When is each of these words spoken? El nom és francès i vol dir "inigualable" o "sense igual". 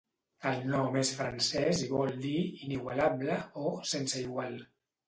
El 0.51 0.63
nom 0.69 0.97
és 1.01 1.11
francès 1.17 1.83
i 1.89 1.91
vol 1.93 2.17
dir 2.27 2.35
"inigualable" 2.69 3.39
o 3.69 3.77
"sense 3.95 4.27
igual". 4.29 4.63